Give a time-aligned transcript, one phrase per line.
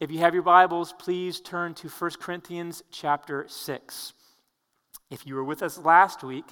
[0.00, 4.12] if you have your Bibles, please turn to 1 Corinthians chapter 6.
[5.10, 6.44] If you were with us last week,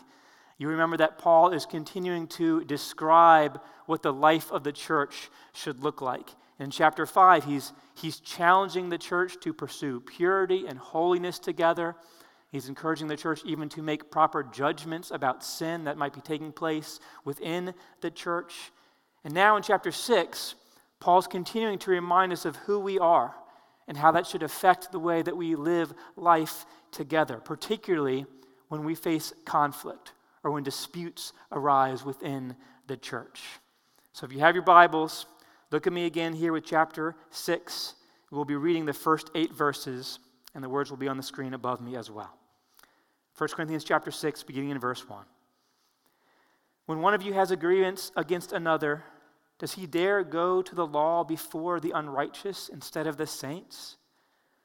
[0.58, 5.85] you remember that Paul is continuing to describe what the life of the church should
[5.85, 6.29] look like.
[6.59, 11.95] In chapter 5, he's, he's challenging the church to pursue purity and holiness together.
[12.51, 16.51] He's encouraging the church even to make proper judgments about sin that might be taking
[16.51, 18.73] place within the church.
[19.23, 20.57] And now in chapter 6,
[21.01, 23.35] Paul's continuing to remind us of who we are
[23.89, 28.27] and how that should affect the way that we live life together, particularly
[28.68, 32.56] when we face conflict or when disputes arise within
[32.87, 33.42] the church.
[34.12, 35.27] So if you have your Bibles,
[35.70, 37.95] look at me again here with chapter 6.
[38.31, 40.19] We'll be reading the first eight verses,
[40.55, 42.37] and the words will be on the screen above me as well.
[43.39, 45.25] 1 Corinthians chapter 6, beginning in verse 1.
[46.87, 49.05] When one of you has a grievance against another,
[49.59, 53.97] does he dare go to the law before the unrighteous instead of the saints?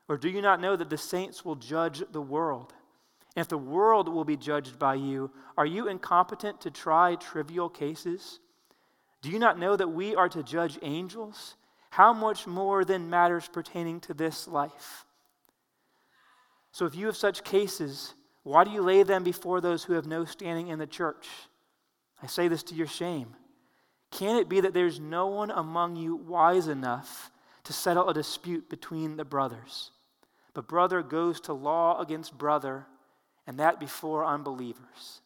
[0.07, 2.73] Or do you not know that the saints will judge the world?
[3.35, 7.69] And if the world will be judged by you, are you incompetent to try trivial
[7.69, 8.39] cases?
[9.21, 11.55] Do you not know that we are to judge angels?
[11.91, 15.05] How much more than matters pertaining to this life?
[16.73, 20.07] So if you have such cases, why do you lay them before those who have
[20.07, 21.27] no standing in the church?
[22.21, 23.35] I say this to your shame.
[24.11, 27.31] Can it be that there's no one among you wise enough
[27.63, 29.91] to settle a dispute between the brothers?
[30.53, 32.85] But brother goes to law against brother,
[33.47, 35.21] and that before unbelievers.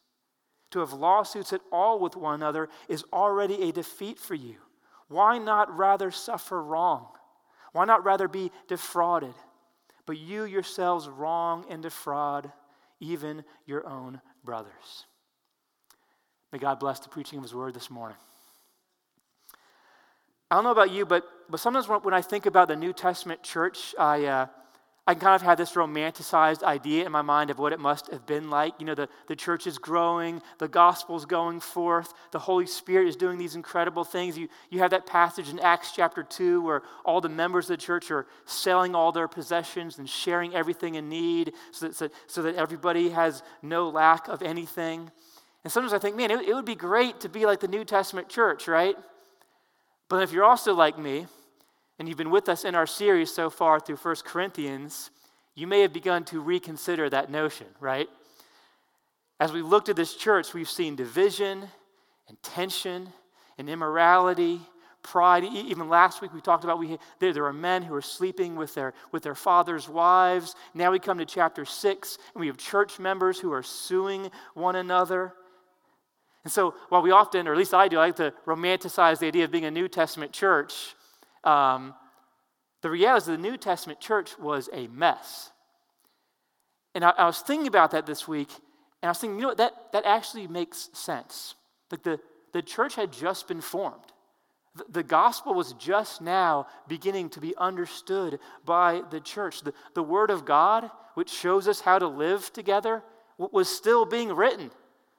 [0.70, 4.56] To have lawsuits at all with one another is already a defeat for you.
[5.08, 7.08] Why not rather suffer wrong?
[7.72, 9.34] Why not rather be defrauded?
[10.06, 12.52] But you yourselves wrong and defraud
[13.00, 15.06] even your own brothers.
[16.52, 18.16] May God bless the preaching of his word this morning.
[20.50, 23.42] I don't know about you, but, but sometimes when, I think about the New Testament
[23.42, 24.46] church, I, uh,
[25.04, 28.26] I kind of have this romanticized idea in my mind of what it must have
[28.26, 28.74] been like.
[28.78, 33.16] You know, the, the church is growing, the gospel's going forth, the Holy Spirit is
[33.16, 34.38] doing these incredible things.
[34.38, 37.82] You, you have that passage in Acts chapter 2 where all the members of the
[37.84, 42.42] church are selling all their possessions and sharing everything in need so that, so, so
[42.42, 45.10] that everybody has no lack of anything.
[45.64, 47.84] And sometimes I think, man, it, it would be great to be like the New
[47.84, 48.96] Testament church, right?
[50.08, 51.26] But if you're also like me,
[51.98, 55.10] and you've been with us in our series so far through 1 Corinthians,
[55.54, 58.08] you may have begun to reconsider that notion, right?
[59.40, 61.64] As we looked at this church, we've seen division
[62.28, 63.08] and tension
[63.58, 64.60] and immorality,
[65.02, 65.44] pride.
[65.44, 68.74] Even last week we talked about we, there, there are men who are sleeping with
[68.74, 70.54] their, with their father's wives.
[70.74, 74.76] Now we come to chapter 6, and we have church members who are suing one
[74.76, 75.32] another.
[76.46, 79.26] And so, while we often, or at least I do, I like to romanticize the
[79.26, 80.94] idea of being a New Testament church,
[81.42, 81.92] um,
[82.82, 85.50] the reality is the New Testament church was a mess.
[86.94, 88.48] And I, I, was thinking about that this week,
[89.02, 91.56] and I was thinking, you know what, that, that actually makes sense.
[91.90, 92.20] Like the,
[92.52, 94.12] the church had just been formed.
[94.88, 99.62] The, gospel was just now beginning to be understood by the church.
[99.62, 103.02] The, the word of God, which shows us how to live together,
[103.36, 104.70] was still being written.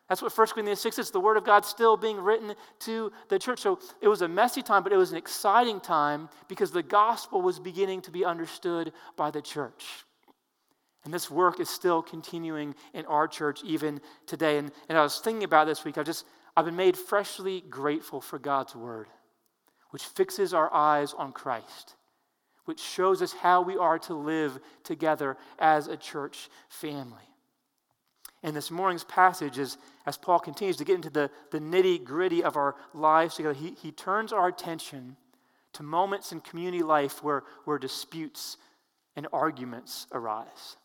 [0.07, 3.38] That's what 1 Corinthians 6 is the Word of God still being written to the
[3.38, 3.59] church.
[3.59, 7.41] So it was a messy time, but it was an exciting time because the gospel
[7.41, 9.85] was beginning to be understood by the church.
[11.03, 14.57] And this work is still continuing in our church even today.
[14.57, 16.25] And, and I was thinking about this week, I've just,
[16.56, 19.07] I've been made freshly grateful for God's Word,
[19.91, 21.95] which fixes our eyes on Christ,
[22.63, 27.24] which shows us how we are to live together as a church family.
[28.43, 32.43] And this morning's passage is as Paul continues to get into the, the nitty gritty
[32.43, 35.17] of our lives together, he, he turns our attention
[35.73, 38.57] to moments in community life where, where disputes
[39.15, 40.77] and arguments arise.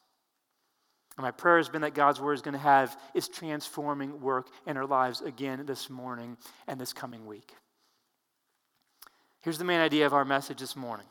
[1.17, 4.49] And my prayer has been that God's word is going to have its transforming work
[4.67, 7.55] in our lives again this morning and this coming week.
[9.43, 11.07] Here's the main idea of our message this morning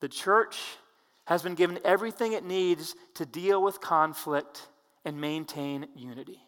[0.00, 0.60] the church
[1.24, 4.68] has been given everything it needs to deal with conflict
[5.04, 6.40] and maintain unity.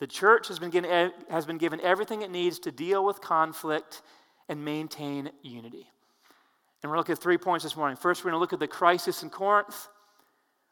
[0.00, 4.02] The church has been, given, has been given everything it needs to deal with conflict
[4.48, 5.86] and maintain unity.
[6.82, 7.96] And we're going to look at three points this morning.
[7.96, 9.88] First, we're going to look at the crisis in Corinth.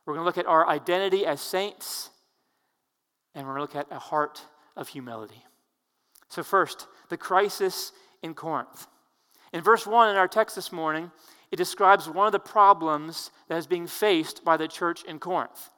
[0.05, 2.11] We're going to look at our identity as saints.
[3.35, 4.43] And we're going to look at a heart
[4.77, 5.43] of humility.
[6.29, 7.93] So, first, the crisis
[8.23, 8.87] in Corinth.
[9.53, 11.11] In verse 1 in our text this morning,
[11.51, 15.71] it describes one of the problems that is being faced by the church in Corinth.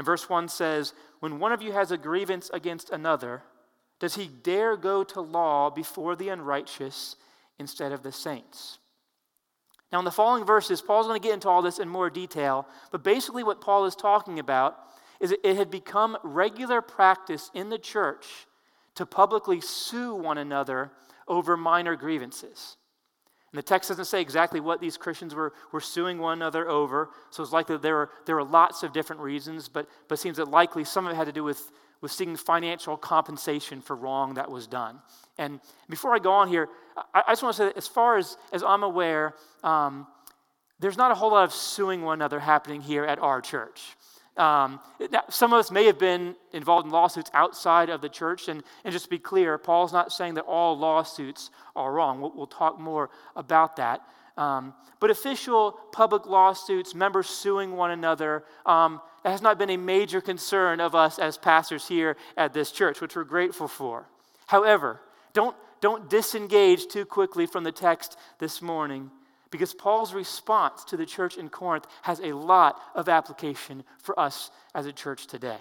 [0.00, 3.42] And verse 1 says, When one of you has a grievance against another,
[3.98, 7.16] does he dare go to law before the unrighteous
[7.58, 8.78] instead of the saints?
[9.92, 12.66] Now, in the following verses, Paul's going to get into all this in more detail,
[12.90, 14.78] but basically, what Paul is talking about
[15.20, 18.46] is it had become regular practice in the church
[18.94, 20.92] to publicly sue one another
[21.28, 22.78] over minor grievances.
[23.52, 27.10] And the text doesn't say exactly what these Christians were, were suing one another over,
[27.30, 30.36] so it's likely there were, there were lots of different reasons, but, but it seems
[30.36, 34.34] that likely some of it had to do with, with seeking financial compensation for wrong
[34.34, 35.00] that was done.
[35.36, 36.68] And before I go on here,
[37.12, 40.06] I, I just want to say that as far as, as I'm aware, um,
[40.78, 43.96] there's not a whole lot of suing one another happening here at our church.
[44.40, 44.80] Um,
[45.28, 48.92] some of us may have been involved in lawsuits outside of the church, and, and
[48.92, 52.22] just to be clear, Paul's not saying that all lawsuits are wrong.
[52.22, 54.00] We'll, we'll talk more about that.
[54.38, 60.22] Um, but official public lawsuits, members suing one another, um, has not been a major
[60.22, 64.06] concern of us as pastors here at this church, which we're grateful for.
[64.46, 65.02] However,
[65.34, 69.10] don't, don't disengage too quickly from the text this morning
[69.50, 74.50] because Paul's response to the church in Corinth has a lot of application for us
[74.74, 75.58] as a church today.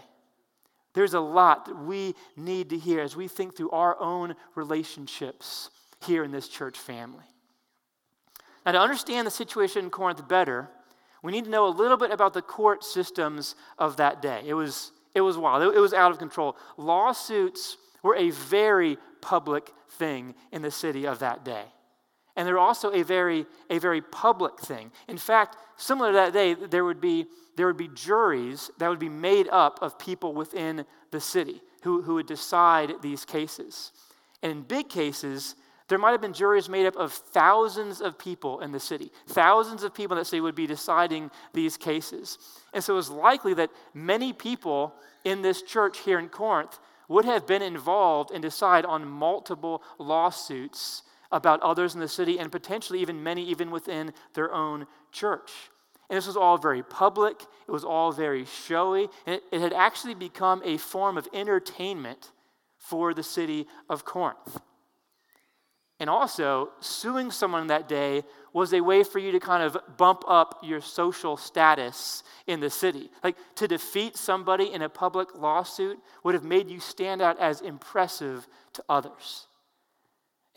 [0.94, 5.70] There's a lot that we need to hear as we think through our own relationships
[6.06, 7.26] here in this church family.
[8.66, 10.70] Now, to understand the situation in Corinth better,
[11.22, 14.44] we need to know a little bit about the court systems of that day.
[14.46, 16.56] It was, it was wild, it was out of control.
[16.78, 21.66] Lawsuits were a very public thing in the city of that day.
[22.40, 24.94] And they're also a very, a very public thing.
[25.10, 27.26] In fact, similar to that day, there would, be,
[27.58, 32.02] there would be juries that would be made up of people within the city who,
[32.02, 33.92] who would decide these cases.
[34.42, 35.56] And in big cases,
[35.90, 39.84] there might have been juries made up of thousands of people in the city, thousands
[39.84, 42.38] of people that say would be deciding these cases.
[42.74, 44.94] And so it was likely that many people
[45.26, 51.02] in this church here in Corinth would have been involved and decide on multiple lawsuits
[51.31, 55.52] about others in the city and potentially even many even within their own church.
[56.10, 59.74] And this was all very public, it was all very showy, and it, it had
[59.74, 62.31] actually become a form of entertainment
[62.78, 64.60] for the city of Corinth.
[66.00, 68.24] And also, suing someone that day
[68.54, 72.70] was a way for you to kind of bump up your social status in the
[72.70, 73.12] city.
[73.22, 77.60] Like to defeat somebody in a public lawsuit would have made you stand out as
[77.60, 79.49] impressive to others.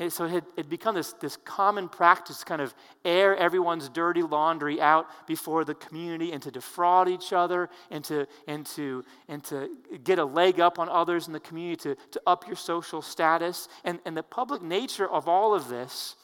[0.03, 4.23] And so it had, become this, this common practice to kind of air everyone's dirty
[4.23, 9.45] laundry out before the community and to defraud each other and to, and to, and
[9.45, 9.71] to
[10.03, 13.69] get a leg up on others in the community to, to up your social status.
[13.85, 16.17] And, and the public nature of all of this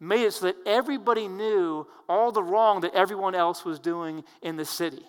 [0.00, 4.56] made it so that everybody knew all the wrong that everyone else was doing in
[4.56, 5.04] the city.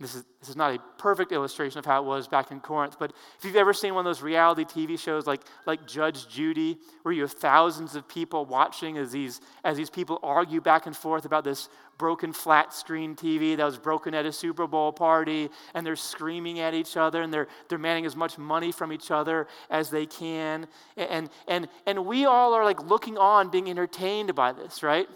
[0.00, 2.96] This is, this is not a perfect illustration of how it was back in Corinth,
[3.00, 6.78] but if you've ever seen one of those reality TV shows like, like Judge Judy,
[7.02, 10.96] where you have thousands of people watching as these, as these people argue back and
[10.96, 11.68] forth about this
[11.98, 16.60] broken flat screen TV that was broken at a Super Bowl party, and they're screaming
[16.60, 20.68] at each other and they're demanding as much money from each other as they can.
[20.96, 25.08] And, and, and we all are like looking on, being entertained by this, right?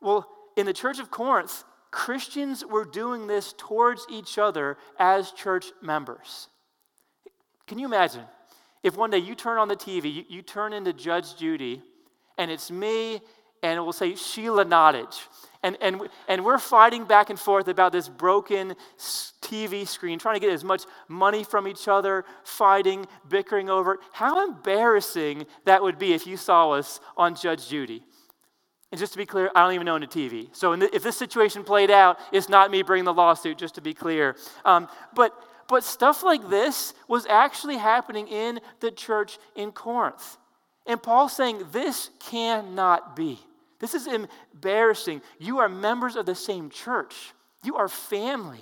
[0.00, 5.66] Well, in the church of Corinth, Christians were doing this towards each other as church
[5.80, 6.48] members.
[7.66, 8.24] Can you imagine
[8.82, 11.82] if one day you turn on the TV, you, you turn into Judge Judy,
[12.36, 13.20] and it's me,
[13.62, 15.18] and it will say Sheila Nottage.
[15.62, 18.76] And, and, and we're fighting back and forth about this broken
[19.42, 24.00] TV screen, trying to get as much money from each other, fighting, bickering over it.
[24.12, 28.04] How embarrassing that would be if you saw us on Judge Judy.
[28.90, 30.54] And just to be clear, I don't even own a TV.
[30.56, 33.80] So the, if this situation played out, it's not me bringing the lawsuit, just to
[33.80, 34.34] be clear.
[34.64, 35.34] Um, but,
[35.68, 40.38] but stuff like this was actually happening in the church in Corinth.
[40.86, 43.38] And Paul's saying, this cannot be.
[43.78, 45.20] This is embarrassing.
[45.38, 47.14] You are members of the same church,
[47.62, 48.60] you are family.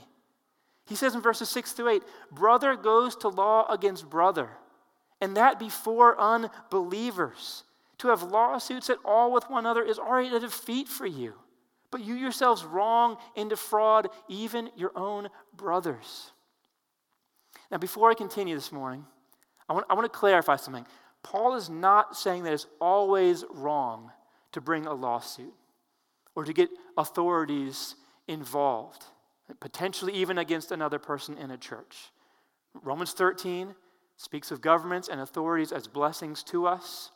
[0.87, 4.49] He says in verses 6 to 8, brother goes to law against brother,
[5.21, 7.65] and that before unbelievers.
[7.99, 11.35] To have lawsuits at all with one another is already a defeat for you.
[11.91, 16.33] But you yourselves wrong and defraud even your own brothers.
[17.71, 19.05] Now, before I continue this morning,
[19.69, 20.87] I want, I want to clarify something.
[21.23, 24.13] Paul is not saying that it's always wrong
[24.53, 25.55] to bring a lawsuit
[26.35, 27.97] or to get authorities
[28.29, 29.05] involved,
[29.59, 32.13] potentially even against another person in a church.
[32.83, 33.75] Romans 13
[34.17, 37.11] speaks of governments and authorities as blessings to us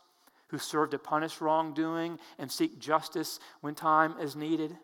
[0.50, 4.76] who serve to punish wrongdoing and seek justice when time is needed.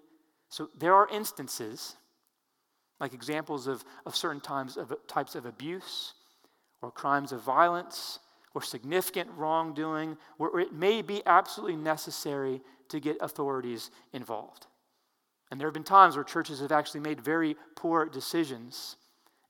[0.49, 1.97] So there are instances,
[3.01, 6.15] like examples of, of certain times of types of abuse
[6.83, 8.21] or crimes of violence,
[8.55, 14.67] or significant wrongdoing where it may be absolutely necessary to get authorities involved.
[15.51, 18.97] And there have been times where churches have actually made very poor decisions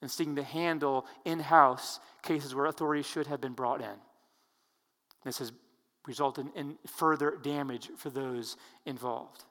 [0.02, 3.96] in seeking to handle in house cases where authorities should have been brought in.
[5.24, 5.52] This has
[6.06, 9.44] resulted in further damage for those involved.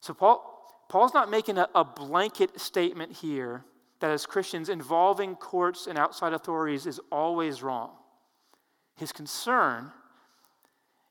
[0.00, 3.64] So, Paul, Paul's not making a, a blanket statement here
[4.00, 7.90] that as Christians, involving courts and outside authorities is always wrong.
[8.96, 9.92] His concern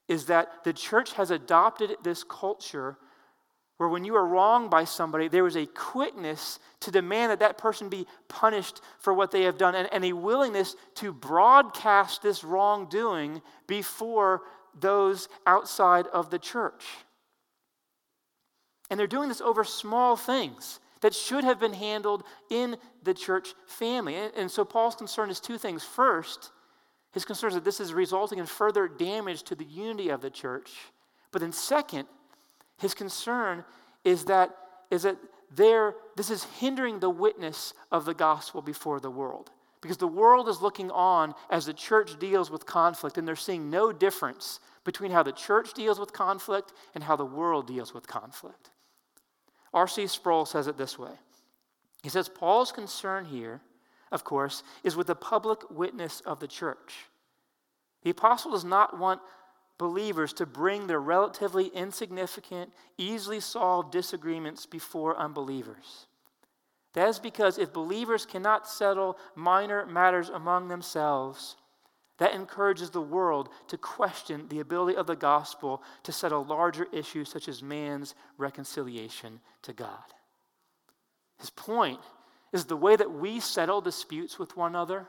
[0.07, 2.97] is that the church has adopted this culture
[3.79, 7.57] where when you are wronged by somebody, there is a quickness to demand that that
[7.57, 12.43] person be punished for what they have done and, and a willingness to broadcast this
[12.43, 14.41] wrongdoing before
[14.77, 16.83] those outside of the church.
[18.89, 23.53] And they're doing this over small things that should have been handled in the church
[23.65, 24.15] family.
[24.15, 25.85] And, and so Paul's concern is two things.
[25.85, 26.51] First,
[27.13, 30.29] his concern is that this is resulting in further damage to the unity of the
[30.29, 30.69] church.
[31.31, 32.09] But then, second,
[32.79, 33.63] his concern
[34.03, 34.55] is that,
[34.89, 35.17] is that
[35.55, 39.51] there, this is hindering the witness of the gospel before the world.
[39.81, 43.69] Because the world is looking on as the church deals with conflict, and they're seeing
[43.69, 48.07] no difference between how the church deals with conflict and how the world deals with
[48.07, 48.71] conflict.
[49.73, 50.07] R.C.
[50.07, 51.11] Sproul says it this way
[52.03, 53.61] He says, Paul's concern here,
[54.11, 57.05] of course, is with the public witness of the church.
[58.03, 59.21] The apostle does not want
[59.79, 66.05] believers to bring their relatively insignificant, easily solved disagreements before unbelievers.
[66.93, 71.55] That is because if believers cannot settle minor matters among themselves,
[72.17, 77.29] that encourages the world to question the ability of the gospel to settle larger issues
[77.29, 80.03] such as man's reconciliation to God.
[81.39, 82.01] His point
[82.51, 85.07] is the way that we settle disputes with one another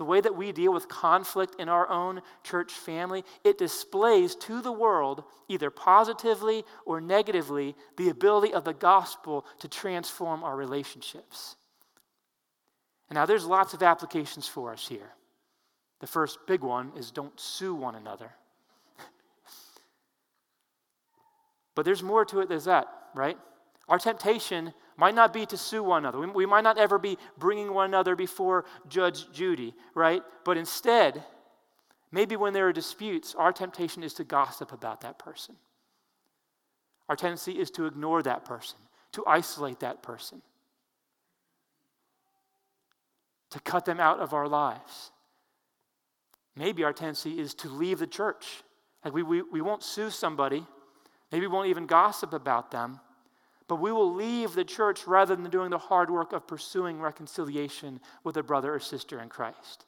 [0.00, 4.62] the way that we deal with conflict in our own church family, it displays to
[4.62, 11.54] the world, either positively or negatively, the ability of the gospel to transform our relationships.
[13.10, 15.10] And now there's lots of applications for us here.
[15.98, 18.30] The first big one is don't sue one another.
[21.74, 23.36] but there's more to it than that, right?
[23.86, 26.18] Our temptation might not be to sue one another.
[26.18, 30.22] We, we might not ever be bringing one another before Judge Judy, right?
[30.44, 31.24] But instead,
[32.12, 35.56] maybe when there are disputes, our temptation is to gossip about that person.
[37.08, 38.76] Our tendency is to ignore that person,
[39.12, 40.42] to isolate that person,
[43.48, 45.12] to cut them out of our lives.
[46.54, 48.62] Maybe our tendency is to leave the church.
[49.02, 50.66] Like we, we, we won't sue somebody,
[51.32, 53.00] maybe we won't even gossip about them
[53.70, 58.00] but we will leave the church rather than doing the hard work of pursuing reconciliation
[58.24, 59.84] with a brother or sister in Christ.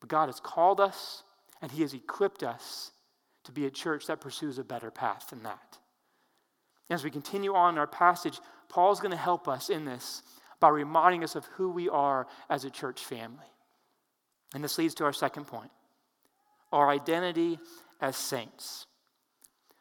[0.00, 1.22] But God has called us
[1.62, 2.90] and He has equipped us
[3.44, 5.78] to be a church that pursues a better path than that.
[6.90, 10.22] As we continue on in our passage, Paul's going to help us in this
[10.60, 13.50] by reminding us of who we are as a church family.
[14.54, 15.70] And this leads to our second point
[16.70, 17.58] our identity
[18.02, 18.84] as saints.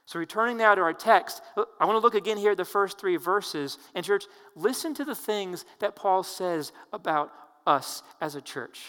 [0.06, 3.00] So, returning now to our text, I want to look again here at the first
[3.00, 3.78] three verses.
[3.96, 7.32] And, church, listen to the things that Paul says about
[7.66, 8.82] us as a church.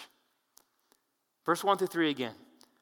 [1.46, 2.34] Verse 1 through 3 again.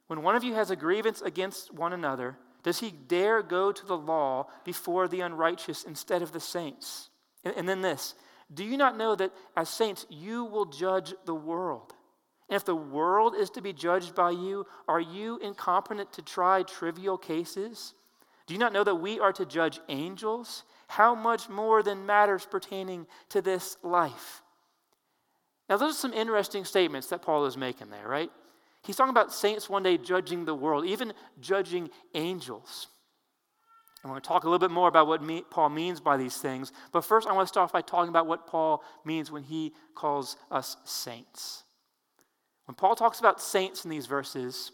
[0.06, 3.86] When one of you has a grievance against one another, does he dare go to
[3.86, 7.10] the law before the unrighteous instead of the saints?
[7.44, 8.14] And, and then this
[8.52, 11.92] Do you not know that as saints you will judge the world?
[12.48, 16.62] And if the world is to be judged by you, are you incompetent to try
[16.62, 17.94] trivial cases?
[18.52, 20.64] Do you not know that we are to judge angels?
[20.86, 24.42] How much more than matters pertaining to this life?
[25.70, 28.30] Now, those are some interesting statements that Paul is making there, right?
[28.82, 32.88] He's talking about saints one day judging the world, even judging angels.
[34.04, 36.36] I want to talk a little bit more about what me, Paul means by these
[36.36, 36.72] things.
[36.92, 39.72] But first, I want to start off by talking about what Paul means when he
[39.94, 41.62] calls us saints.
[42.66, 44.72] When Paul talks about saints in these verses,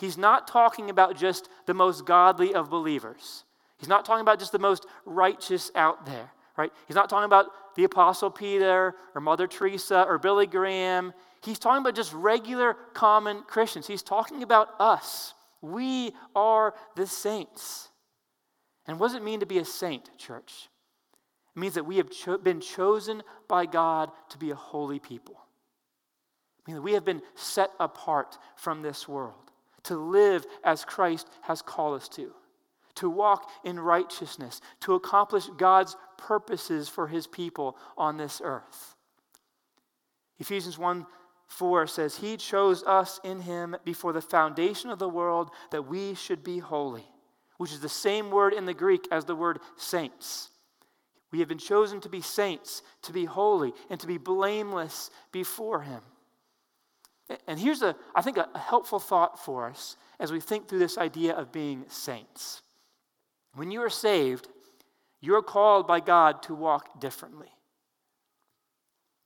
[0.00, 3.44] he's not talking about just the most godly of believers.
[3.78, 6.72] He's not talking about just the most righteous out there, right?
[6.86, 11.12] He's not talking about the Apostle Peter or Mother Teresa or Billy Graham.
[11.42, 13.86] He's talking about just regular, common Christians.
[13.86, 15.34] He's talking about us.
[15.62, 17.88] We are the saints.
[18.86, 20.68] And what does it mean to be a saint, church?
[21.54, 25.36] It means that we have cho- been chosen by God to be a holy people.
[26.66, 29.49] I mean, we have been set apart from this world
[29.84, 32.32] to live as Christ has called us to,
[32.96, 38.96] to walk in righteousness, to accomplish God's purposes for his people on this earth.
[40.38, 41.06] Ephesians 1
[41.50, 46.14] 4 says, He chose us in Him before the foundation of the world that we
[46.14, 47.04] should be holy,
[47.58, 50.50] which is the same word in the Greek as the word saints.
[51.32, 55.82] We have been chosen to be saints, to be holy, and to be blameless before
[55.82, 56.02] Him.
[57.46, 60.98] And here's, a, I think, a helpful thought for us as we think through this
[60.98, 62.62] idea of being saints.
[63.54, 64.48] When you are saved,
[65.20, 67.48] you're called by God to walk differently.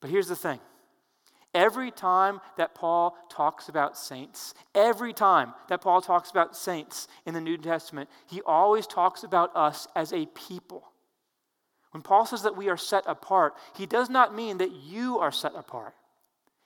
[0.01, 0.59] But here's the thing
[1.53, 7.33] every time that Paul talks about saints, every time that Paul talks about saints in
[7.33, 10.83] the New Testament, he always talks about us as a people.
[11.91, 15.31] When Paul says that we are set apart, he does not mean that you are
[15.31, 15.95] set apart.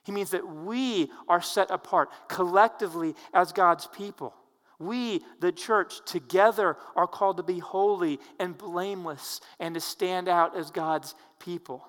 [0.10, 4.34] He means that we are set apart collectively as God's people.
[4.80, 10.58] We, the church, together are called to be holy and blameless and to stand out
[10.58, 11.88] as God's people.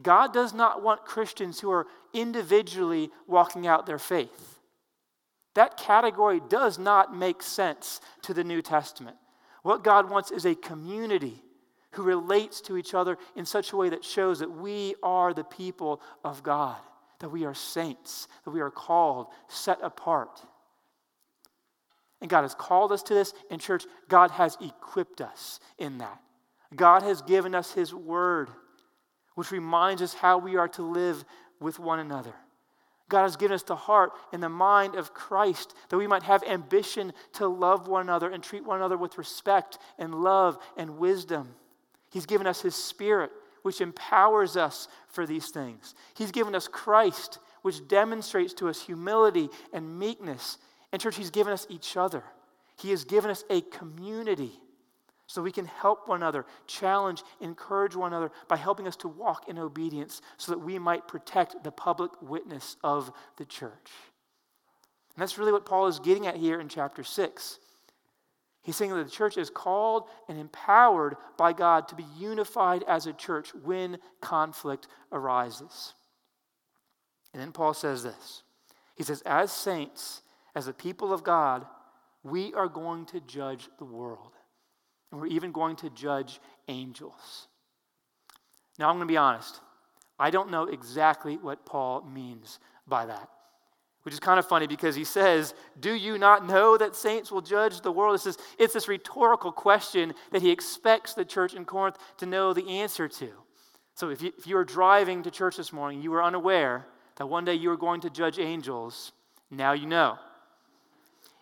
[0.00, 4.58] God does not want Christians who are individually walking out their faith.
[5.54, 9.18] That category does not make sense to the New Testament.
[9.62, 11.42] What God wants is a community
[11.96, 15.44] who relates to each other in such a way that shows that we are the
[15.44, 16.76] people of God,
[17.20, 20.42] that we are saints, that we are called, set apart.
[22.20, 26.20] And God has called us to this, and church, God has equipped us in that.
[26.74, 28.50] God has given us His word,
[29.34, 31.24] which reminds us how we are to live
[31.60, 32.34] with one another.
[33.08, 36.42] God has given us the heart and the mind of Christ that we might have
[36.42, 41.54] ambition to love one another and treat one another with respect and love and wisdom.
[42.16, 43.30] He's given us His Spirit,
[43.60, 45.94] which empowers us for these things.
[46.16, 50.56] He's given us Christ, which demonstrates to us humility and meekness.
[50.92, 52.22] And, church, He's given us each other.
[52.78, 54.52] He has given us a community
[55.26, 59.50] so we can help one another, challenge, encourage one another by helping us to walk
[59.50, 63.90] in obedience so that we might protect the public witness of the church.
[65.14, 67.58] And that's really what Paul is getting at here in chapter 6.
[68.66, 73.06] He's saying that the church is called and empowered by God to be unified as
[73.06, 75.94] a church when conflict arises.
[77.32, 78.42] And then Paul says this
[78.96, 80.22] He says, As saints,
[80.56, 81.64] as the people of God,
[82.24, 84.32] we are going to judge the world.
[85.12, 87.46] And we're even going to judge angels.
[88.80, 89.60] Now, I'm going to be honest.
[90.18, 93.28] I don't know exactly what Paul means by that
[94.06, 97.40] which is kind of funny because he says, Do you not know that saints will
[97.40, 98.14] judge the world?
[98.14, 102.52] This is, it's this rhetorical question that he expects the church in Corinth to know
[102.52, 103.30] the answer to.
[103.94, 107.26] So if you, if you were driving to church this morning, you were unaware that
[107.26, 109.10] one day you were going to judge angels.
[109.50, 110.20] Now you know.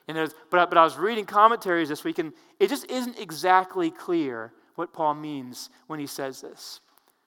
[0.08, 3.90] And there's, but, but I was reading commentaries this week, and it just isn't exactly
[3.90, 6.80] clear what Paul means when he says this.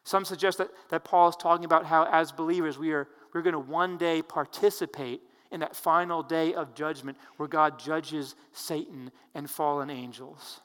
[0.04, 3.54] Some suggest that, that Paul is talking about how, as believers, we are we're going
[3.54, 5.22] to one day participate
[5.52, 10.62] in that final day of judgment where God judges Satan and fallen angels.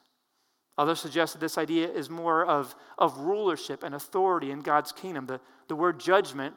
[0.77, 5.27] Others suggest that this idea is more of, of rulership and authority in God's kingdom.
[5.27, 6.55] The, the word judgment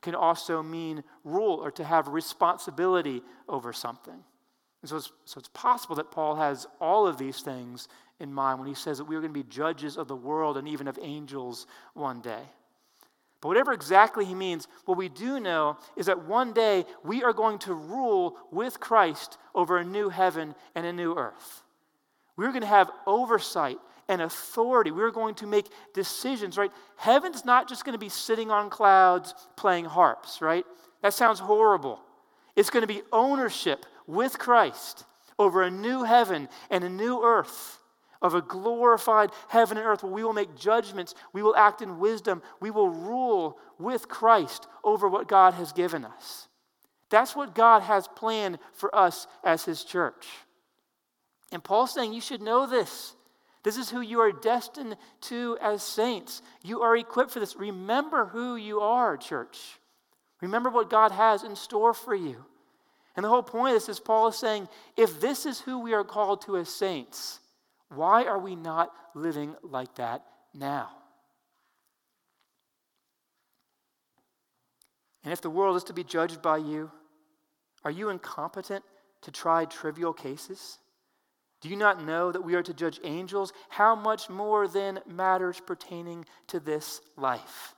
[0.00, 4.24] can also mean rule or to have responsibility over something.
[4.82, 7.88] And so it's, so it's possible that Paul has all of these things
[8.20, 10.56] in mind when he says that we are going to be judges of the world
[10.56, 12.42] and even of angels one day.
[13.40, 17.32] But whatever exactly he means, what we do know is that one day we are
[17.32, 21.62] going to rule with Christ over a new heaven and a new earth.
[22.36, 24.90] We're going to have oversight and authority.
[24.90, 26.72] We're going to make decisions, right?
[26.96, 30.64] Heaven's not just going to be sitting on clouds playing harps, right?
[31.02, 32.00] That sounds horrible.
[32.56, 35.04] It's going to be ownership with Christ
[35.38, 37.77] over a new heaven and a new earth
[38.20, 41.98] of a glorified heaven and earth where we will make judgments, we will act in
[41.98, 46.48] wisdom, we will rule with Christ over what God has given us.
[47.10, 50.26] That's what God has planned for us as His church.
[51.52, 53.14] And Paul's saying you should know this.
[53.62, 56.42] This is who you are destined to as saints.
[56.62, 57.56] You are equipped for this.
[57.56, 59.58] Remember who you are, church.
[60.40, 62.44] Remember what God has in store for you.
[63.16, 65.92] And the whole point of this is Paul is saying if this is who we
[65.92, 67.40] are called to as saints,
[67.94, 70.24] why are we not living like that
[70.54, 70.90] now?
[75.24, 76.90] And if the world is to be judged by you,
[77.84, 78.84] are you incompetent
[79.22, 80.78] to try trivial cases?
[81.60, 83.52] Do you not know that we are to judge angels?
[83.68, 87.74] How much more then matters pertaining to this life?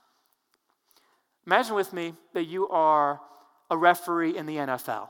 [1.47, 3.19] Imagine with me that you are
[3.71, 5.09] a referee in the NFL,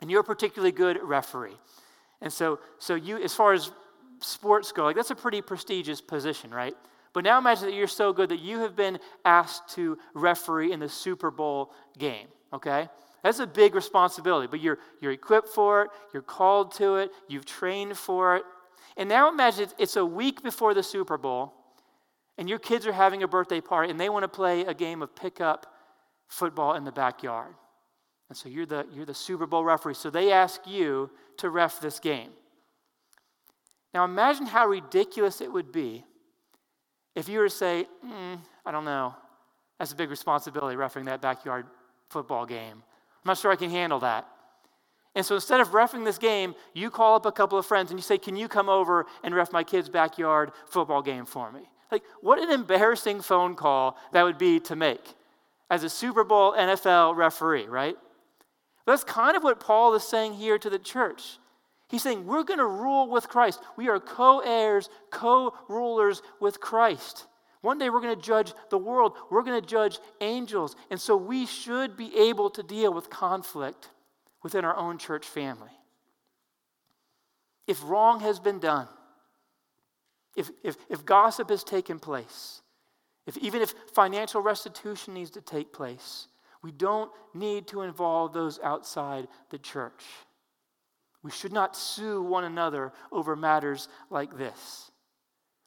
[0.00, 1.56] and you're a particularly good referee.
[2.20, 3.70] And so, so you, as far as
[4.22, 6.74] sports go, like that's a pretty prestigious position, right?
[7.12, 10.80] But now imagine that you're so good that you have been asked to referee in
[10.80, 12.88] the Super Bowl game, okay?
[13.22, 17.44] That's a big responsibility, but you're, you're equipped for it, you're called to it, you've
[17.44, 18.44] trained for it.
[18.96, 21.52] And now imagine it's a week before the Super Bowl,
[22.38, 25.02] and your kids are having a birthday party, and they want to play a game
[25.02, 25.66] of pickup
[26.28, 27.54] football in the backyard.
[28.28, 29.94] And so you're the, you're the Super Bowl referee.
[29.94, 32.30] So they ask you to ref this game.
[33.94, 36.04] Now imagine how ridiculous it would be
[37.14, 39.14] if you were to say, mm, I don't know,
[39.78, 41.66] that's a big responsibility, refereeing that backyard
[42.08, 42.76] football game.
[42.76, 44.26] I'm not sure I can handle that.
[45.14, 47.98] And so instead of refing this game, you call up a couple of friends and
[47.98, 51.60] you say, Can you come over and ref my kid's backyard football game for me?
[51.90, 55.14] Like, what an embarrassing phone call that would be to make
[55.68, 57.96] as a Super Bowl NFL referee, right?
[58.86, 61.38] That's kind of what Paul is saying here to the church.
[61.92, 63.60] He's saying, We're going to rule with Christ.
[63.76, 67.26] We are co heirs, co rulers with Christ.
[67.60, 70.74] One day we're going to judge the world, we're going to judge angels.
[70.90, 73.90] And so we should be able to deal with conflict
[74.42, 75.70] within our own church family.
[77.68, 78.88] If wrong has been done,
[80.34, 82.62] if, if, if gossip has taken place,
[83.26, 86.26] if, even if financial restitution needs to take place,
[86.62, 90.02] we don't need to involve those outside the church.
[91.22, 94.90] We should not sue one another over matters like this.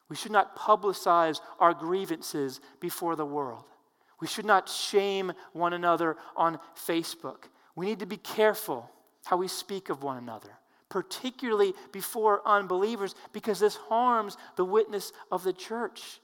[0.08, 3.64] We should not publicize our grievances before the world.
[4.20, 7.44] We should not shame one another on Facebook.
[7.74, 8.90] We need to be careful
[9.24, 10.50] how we speak of one another,
[10.88, 16.20] particularly before unbelievers, because this harms the witness of the church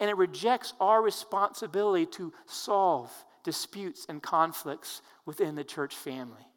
[0.00, 3.12] and it rejects our responsibility to solve
[3.44, 6.49] disputes and conflicts within the church family.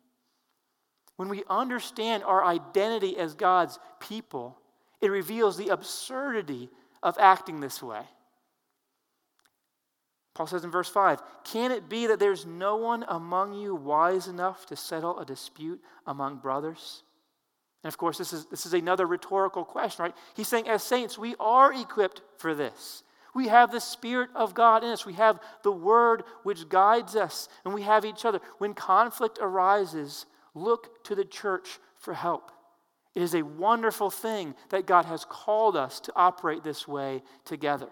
[1.16, 4.58] When we understand our identity as God's people,
[5.02, 6.70] it reveals the absurdity
[7.02, 8.02] of acting this way.
[10.34, 14.28] Paul says in verse 5 Can it be that there's no one among you wise
[14.28, 17.04] enough to settle a dispute among brothers?
[17.84, 20.16] And of course, this is, this is another rhetorical question, right?
[20.36, 23.04] He's saying, as saints, we are equipped for this.
[23.36, 25.06] We have the Spirit of God in us.
[25.06, 28.40] We have the Word which guides us, and we have each other.
[28.58, 32.52] When conflict arises, look to the church for help.
[33.16, 37.90] It is a wonderful thing that God has called us to operate this way together.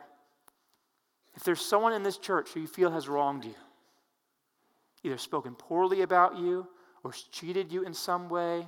[1.35, 3.55] If there's someone in this church who you feel has wronged you,
[5.03, 6.67] either spoken poorly about you
[7.03, 8.67] or cheated you in some way,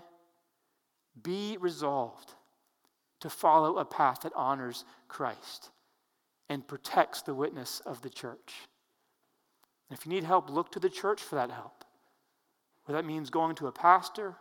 [1.22, 2.34] be resolved
[3.20, 5.70] to follow a path that honors Christ
[6.50, 8.54] and protects the witness of the church.
[9.90, 11.84] And if you need help, look to the church for that help.
[12.86, 14.36] Whether that means going to a pastor,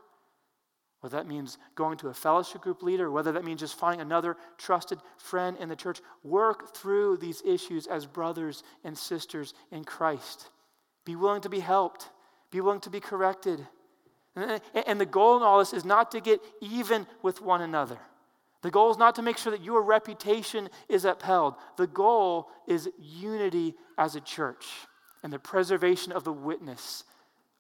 [1.01, 4.37] whether that means going to a fellowship group leader, whether that means just finding another
[4.57, 10.49] trusted friend in the church, work through these issues as brothers and sisters in Christ.
[11.05, 12.09] Be willing to be helped,
[12.53, 13.67] be willing to be corrected.
[14.37, 17.99] And the goal in all this is not to get even with one another.
[18.63, 21.57] The goal is not to make sure that your reputation is upheld.
[21.77, 24.67] The goal is unity as a church
[25.25, 27.03] and the preservation of the witness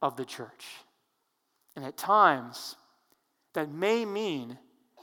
[0.02, 0.66] of the church.
[1.76, 2.76] And at times,
[3.54, 4.58] that may mean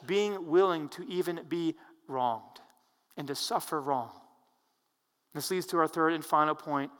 [0.05, 1.75] being willing to even be
[2.07, 2.59] wronged
[3.17, 4.11] and to suffer wrong.
[5.33, 6.91] This leads to our third and final point,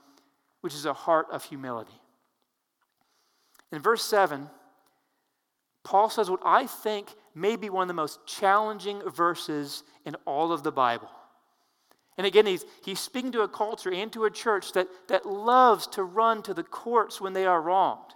[0.60, 2.00] which is a heart of humility.
[3.72, 4.48] In verse 7,
[5.84, 10.52] Paul says what I think may be one of the most challenging verses in all
[10.52, 11.10] of the Bible.
[12.20, 15.86] And again, he's, he's speaking to a culture and to a church that, that loves
[15.86, 18.12] to run to the courts when they are wronged.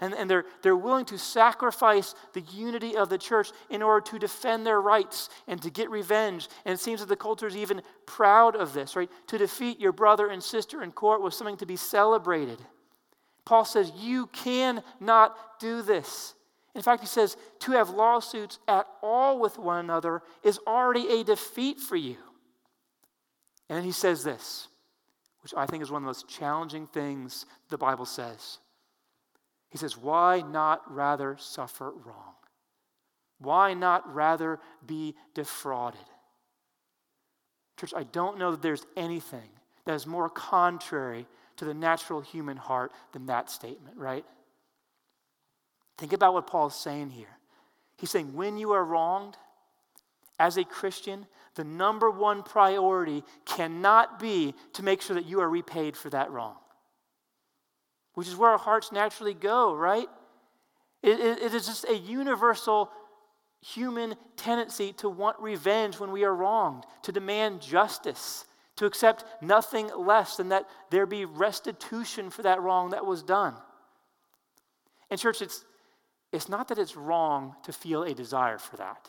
[0.00, 4.18] And, and they're, they're willing to sacrifice the unity of the church in order to
[4.18, 6.48] defend their rights and to get revenge.
[6.64, 9.08] And it seems that the culture is even proud of this, right?
[9.28, 12.58] To defeat your brother and sister in court was something to be celebrated.
[13.44, 16.34] Paul says, You cannot do this.
[16.74, 21.22] In fact, he says to have lawsuits at all with one another is already a
[21.22, 22.16] defeat for you.
[23.68, 24.68] And he says this,
[25.42, 28.58] which I think is one of the most challenging things the Bible says.
[29.70, 32.34] He says, Why not rather suffer wrong?
[33.38, 36.00] Why not rather be defrauded?
[37.78, 39.50] Church, I don't know that there's anything
[39.84, 41.26] that is more contrary
[41.56, 44.24] to the natural human heart than that statement, right?
[45.98, 47.36] Think about what Paul's saying here.
[47.98, 49.36] He's saying, when you are wronged,
[50.38, 55.48] as a Christian, the number one priority cannot be to make sure that you are
[55.48, 56.56] repaid for that wrong,
[58.14, 60.08] which is where our hearts naturally go, right?
[61.06, 62.90] it, it, it is just a universal
[63.60, 68.44] human tendency to want revenge when we are wronged, to demand justice,
[68.76, 73.54] to accept nothing less than that there be restitution for that wrong that was done.
[75.10, 75.64] And, church, it's,
[76.32, 79.08] it's not that it's wrong to feel a desire for that.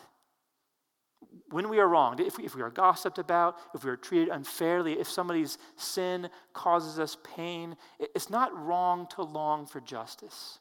[1.49, 4.29] When we are wronged, if we, if we are gossiped about, if we are treated
[4.29, 10.59] unfairly, if somebody's sin causes us pain, it's not wrong to long for justice.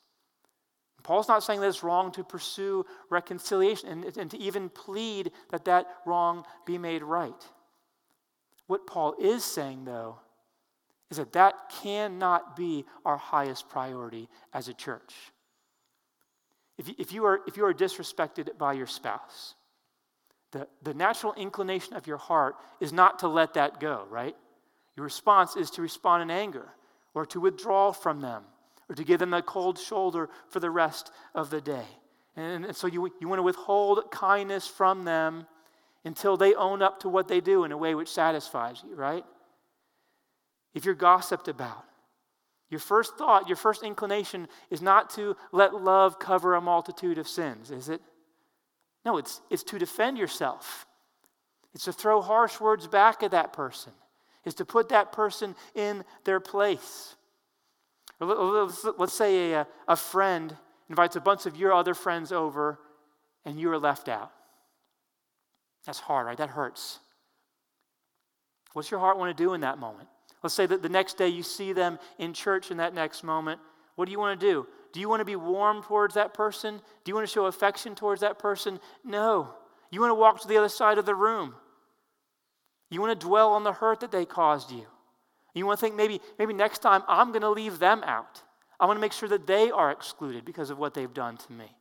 [1.06, 5.64] Paul's not saying that it's wrong to pursue reconciliation and, and to even plead that
[5.66, 7.44] that wrong be made right.
[8.66, 10.18] What Paul is saying, though,
[11.08, 15.14] is that that cannot be our highest priority as a church.
[16.76, 19.54] If you, if you, are, if you are disrespected by your spouse,
[20.56, 24.34] the, the natural inclination of your heart is not to let that go, right?
[24.96, 26.68] Your response is to respond in anger
[27.14, 28.44] or to withdraw from them
[28.88, 31.86] or to give them the cold shoulder for the rest of the day.
[32.36, 35.46] And, and so you, you want to withhold kindness from them
[36.04, 39.24] until they own up to what they do in a way which satisfies you, right?
[40.74, 41.84] If you're gossiped about,
[42.70, 47.28] your first thought, your first inclination is not to let love cover a multitude of
[47.28, 48.00] sins, is it?
[49.06, 50.84] No, it's, it's to defend yourself.
[51.74, 53.92] It's to throw harsh words back at that person.
[54.44, 57.14] It's to put that person in their place.
[58.18, 60.56] Let's say a, a friend
[60.88, 62.80] invites a bunch of your other friends over
[63.44, 64.32] and you are left out.
[65.84, 66.38] That's hard, right?
[66.38, 66.98] That hurts.
[68.72, 70.08] What's your heart want to do in that moment?
[70.42, 73.60] Let's say that the next day you see them in church in that next moment.
[73.94, 74.66] What do you want to do?
[74.96, 76.76] Do you want to be warm towards that person?
[77.04, 78.80] Do you want to show affection towards that person?
[79.04, 79.50] No.
[79.90, 81.54] You want to walk to the other side of the room.
[82.88, 84.86] You want to dwell on the hurt that they caused you.
[85.52, 88.42] You want to think maybe, maybe next time I'm going to leave them out.
[88.80, 91.52] I want to make sure that they are excluded because of what they've done to
[91.52, 91.76] me.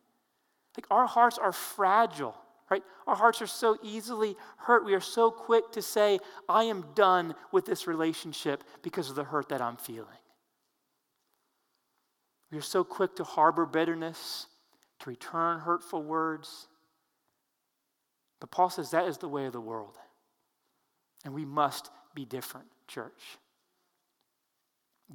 [0.76, 2.36] Like our hearts are fragile,
[2.70, 2.84] right?
[3.08, 4.84] Our hearts are so easily hurt.
[4.84, 9.24] We are so quick to say, I am done with this relationship because of the
[9.24, 10.18] hurt that I'm feeling.
[12.56, 14.48] Are so quick to harbor bitterness,
[15.00, 16.68] to return hurtful words.
[18.40, 19.96] But Paul says that is the way of the world.
[21.24, 23.38] And we must be different, church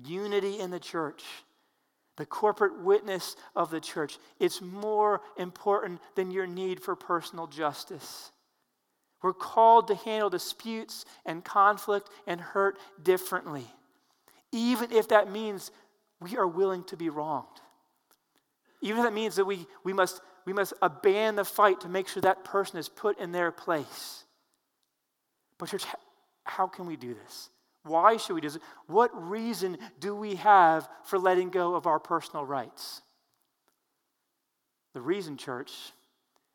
[0.05, 1.25] unity in the church,
[2.17, 4.19] the corporate witness of the church.
[4.39, 8.31] It's more important than your need for personal justice.
[9.23, 13.67] We're called to handle disputes and conflict and hurt differently,
[14.53, 15.71] even if that means
[16.21, 17.47] we are willing to be wronged.
[18.83, 22.09] Even if that means that we, we, must, we must abandon the fight to make
[22.09, 24.25] sure that person is put in their place.
[25.59, 25.85] But, church,
[26.45, 27.51] how can we do this?
[27.85, 28.63] Why should we do this?
[28.87, 33.03] What reason do we have for letting go of our personal rights?
[34.95, 35.73] The reason, church,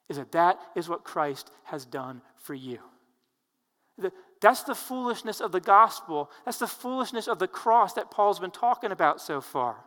[0.10, 2.80] is that that is what Christ has done for you.
[3.98, 4.12] The,
[4.46, 6.30] that's the foolishness of the gospel.
[6.46, 9.78] That's the foolishness of the cross that Paul's been talking about so far.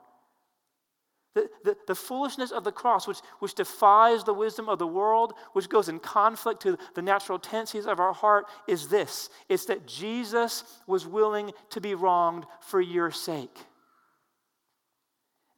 [1.36, 5.34] The, the, the, foolishness of the cross, which, which defies the wisdom of the world,
[5.52, 9.86] which goes in conflict to the natural tendencies of our heart, is this it's that
[9.86, 13.60] Jesus was willing to be wronged for your sake.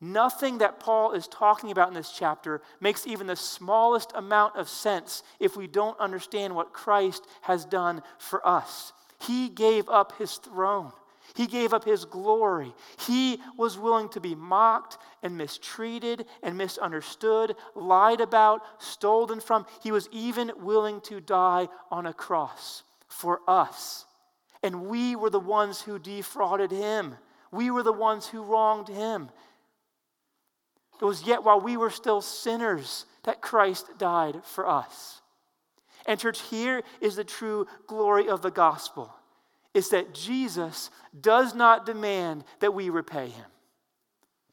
[0.01, 4.69] Nothing that Paul is talking about in this chapter makes even the smallest amount of
[4.69, 8.95] sense if we don't understand what Christ has done for us.
[9.21, 10.93] He gave up his throne.
[11.35, 12.75] He gave up his glory.
[13.07, 19.67] He was willing to be mocked and mistreated and misunderstood, lied about, stolen from.
[19.83, 24.07] He was even willing to die on a cross for us.
[24.63, 27.17] And we were the ones who defrauded him.
[27.53, 29.31] We were the ones who wronged him.
[31.01, 35.21] It was yet while we were still sinners that Christ died for us.
[36.07, 39.15] And, church, here is the true glory of the gospel
[39.73, 43.45] is that Jesus does not demand that we repay him.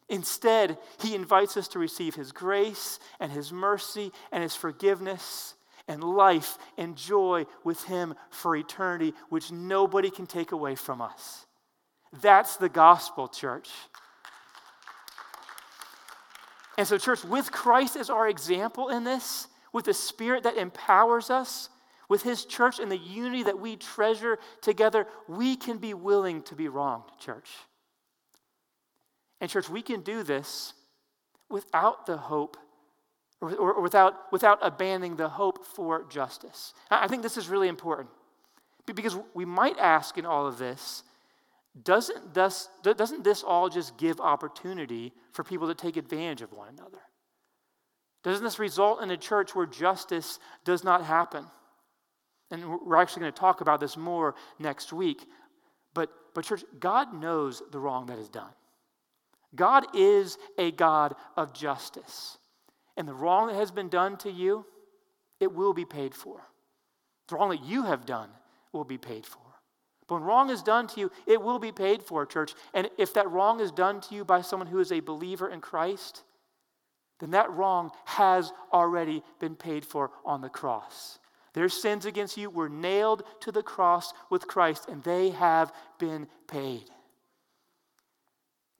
[0.09, 5.55] Instead, he invites us to receive his grace and his mercy and his forgiveness
[5.87, 11.45] and life and joy with him for eternity, which nobody can take away from us.
[12.21, 13.69] That's the gospel, church.
[16.77, 21.29] And so, church, with Christ as our example in this, with the Spirit that empowers
[21.29, 21.69] us,
[22.07, 26.55] with His church and the unity that we treasure together, we can be willing to
[26.55, 27.49] be wronged, church.
[29.41, 30.73] And, church, we can do this
[31.49, 32.57] without the hope
[33.41, 36.73] or, or, without, without abandoning the hope for justice.
[36.89, 38.09] I think this is really important
[38.85, 41.03] because we might ask in all of this
[41.83, 46.69] doesn't this, doesn't this all just give opportunity for people to take advantage of one
[46.69, 46.99] another?
[48.23, 51.45] Doesn't this result in a church where justice does not happen?
[52.51, 55.25] And we're actually going to talk about this more next week.
[55.93, 58.51] But, but, church, God knows the wrong that is done.
[59.55, 62.37] God is a God of justice.
[62.95, 64.65] And the wrong that has been done to you,
[65.39, 66.41] it will be paid for.
[67.27, 68.29] The wrong that you have done
[68.71, 69.46] will be paid for.
[70.07, 72.53] But when wrong is done to you, it will be paid for, church.
[72.73, 75.59] And if that wrong is done to you by someone who is a believer in
[75.59, 76.23] Christ,
[77.19, 81.19] then that wrong has already been paid for on the cross.
[81.53, 86.27] Their sins against you were nailed to the cross with Christ, and they have been
[86.47, 86.85] paid.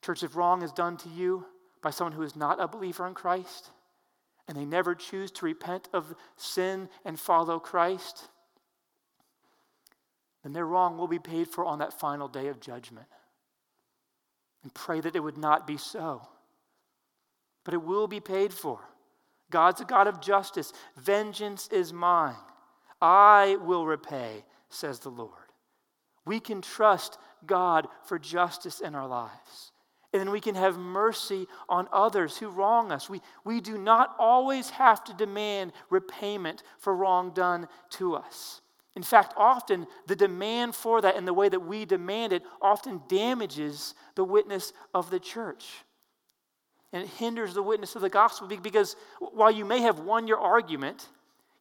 [0.04, 1.46] Church, if wrong is done to you
[1.82, 3.72] by someone who is not a believer in Christ,
[4.48, 8.30] and they never choose to repent of sin and follow Christ,
[10.48, 13.08] then their wrong will be paid for on that final day of judgment.
[14.64, 16.26] And pray that it would not be so.
[17.66, 18.80] But it will be paid for.
[19.50, 20.72] God's a God of justice.
[20.96, 22.36] Vengeance is mine.
[23.02, 25.34] I will repay, says the Lord.
[26.26, 29.74] We can trust God for justice in our lives.
[30.14, 33.10] And then we can have mercy on others who wrong us.
[33.10, 38.62] We, we do not always have to demand repayment for wrong done to us.
[38.98, 43.00] In fact, often the demand for that and the way that we demand it often
[43.08, 45.68] damages the witness of the church.
[46.92, 50.40] And it hinders the witness of the gospel because while you may have won your
[50.40, 51.10] argument,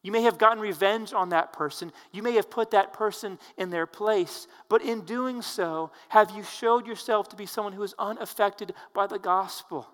[0.01, 1.91] you may have gotten revenge on that person.
[2.11, 4.47] You may have put that person in their place.
[4.67, 9.05] But in doing so, have you showed yourself to be someone who is unaffected by
[9.05, 9.87] the gospel?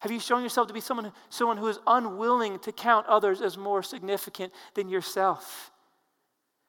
[0.00, 3.56] Have you shown yourself to be someone, someone who is unwilling to count others as
[3.56, 5.70] more significant than yourself?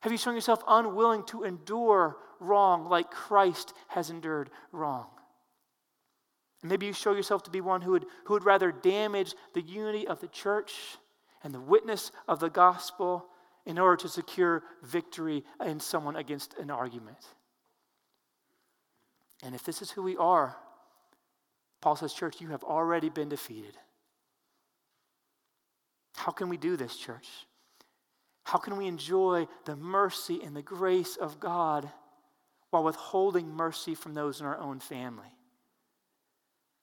[0.06, 5.08] Have you shown yourself unwilling to endure wrong like Christ has endured wrong?
[6.62, 10.08] Maybe you show yourself to be one who would, who would rather damage the unity
[10.08, 10.76] of the church
[11.44, 13.26] and the witness of the gospel
[13.66, 17.26] in order to secure victory in someone against an argument.
[19.42, 20.56] And if this is who we are,
[21.82, 23.76] Paul says, Church, you have already been defeated.
[26.16, 27.28] How can we do this, church?
[28.46, 31.90] How can we enjoy the mercy and the grace of God
[32.70, 35.28] while withholding mercy from those in our own family?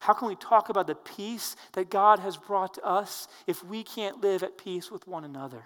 [0.01, 3.85] How can we talk about the peace that God has brought to us if we
[3.85, 5.63] can't live at peace with one another?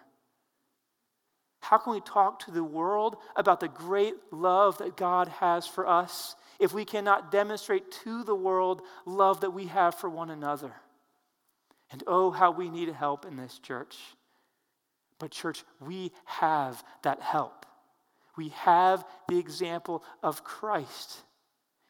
[1.61, 5.87] How can we talk to the world about the great love that God has for
[5.87, 10.75] us if we cannot demonstrate to the world love that we have for one another?
[11.91, 13.97] And oh, how we need help in this church.
[15.19, 17.65] But, church, we have that help.
[18.37, 21.23] We have the example of Christ.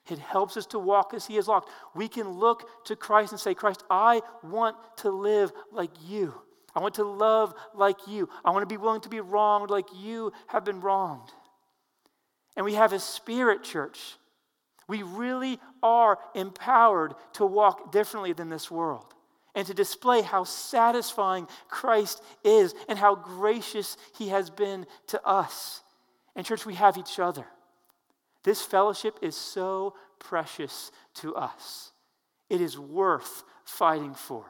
[0.08, 1.70] It helps us to walk as He has walked.
[1.94, 6.34] We can look to Christ and say, Christ, I want to live like you.
[6.74, 8.28] I want to love like you.
[8.44, 11.30] I want to be willing to be wronged like you have been wronged.
[12.54, 14.16] And we have a spirit, church.
[14.86, 19.15] We really are empowered to walk differently than this world
[19.56, 25.82] and to display how satisfying Christ is and how gracious he has been to us.
[26.36, 27.46] And, church, we have each other.
[28.44, 31.90] This fellowship is so precious to us.
[32.50, 34.44] It is worth fighting for.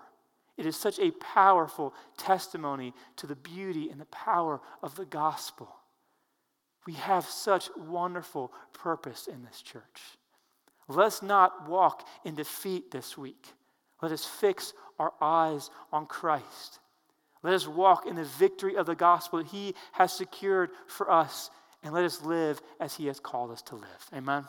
[0.58, 5.68] It is such a powerful testimony to the beauty and the power of the gospel.
[6.86, 10.00] We have such wonderful purpose in this church.
[10.88, 13.46] Let's not walk in defeat this week.
[14.02, 16.80] Let us fix our eyes on Christ.
[17.42, 21.50] Let us walk in the victory of the gospel that He has secured for us,
[21.82, 24.10] and let us live as He has called us to live.
[24.14, 24.44] Amen.